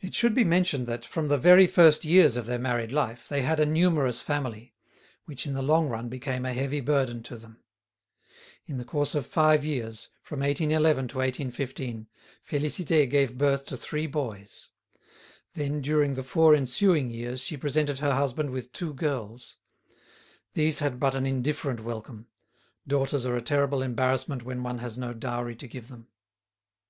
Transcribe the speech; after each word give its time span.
It 0.00 0.14
should 0.14 0.34
be 0.34 0.44
mentioned 0.44 0.86
that, 0.86 1.04
from 1.04 1.28
the 1.28 1.36
very 1.36 1.66
first 1.66 2.06
years 2.06 2.36
of 2.36 2.46
their 2.46 2.58
married 2.58 2.90
life, 2.90 3.28
they 3.28 3.42
had 3.42 3.60
a 3.60 3.66
numerous 3.66 4.22
family, 4.22 4.72
which 5.26 5.44
in 5.44 5.52
the 5.52 5.60
long 5.60 5.88
run 5.90 6.08
became 6.08 6.46
a 6.46 6.54
heavy 6.54 6.80
burden 6.80 7.22
to 7.24 7.36
them. 7.36 7.58
In 8.64 8.78
the 8.78 8.84
course 8.86 9.14
of 9.14 9.26
five 9.26 9.62
years, 9.62 10.08
from 10.22 10.40
1811 10.40 11.08
to 11.08 11.18
1815, 11.18 12.08
Félicité 12.48 13.10
gave 13.10 13.36
birth 13.36 13.66
to 13.66 13.76
three 13.76 14.06
boys. 14.06 14.70
Then 15.52 15.82
during 15.82 16.14
the 16.14 16.22
four 16.24 16.54
ensuing 16.54 17.10
years 17.10 17.42
she 17.42 17.58
presented 17.58 17.98
her 17.98 18.14
husband 18.14 18.48
with 18.48 18.72
two 18.72 18.94
girls. 18.94 19.58
These 20.54 20.78
had 20.78 20.98
but 20.98 21.14
an 21.14 21.26
indifferent 21.26 21.80
welcome; 21.80 22.28
daughters 22.88 23.26
are 23.26 23.36
a 23.36 23.42
terrible 23.42 23.82
embarrassment 23.82 24.44
when 24.44 24.62
one 24.62 24.78
has 24.78 24.96
no 24.96 25.12
dowry 25.12 25.56
to 25.56 25.68
give 25.68 25.88
them. 25.88 26.08